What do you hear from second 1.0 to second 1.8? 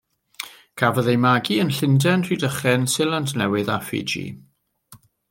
ei magu yn